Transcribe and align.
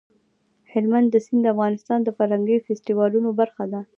هلمند 0.71 1.13
سیند 1.25 1.41
د 1.45 1.51
افغانستان 1.53 1.99
د 2.03 2.09
فرهنګي 2.17 2.57
فستیوالونو 2.65 3.29
برخه 3.39 3.63
ده. 3.71 3.81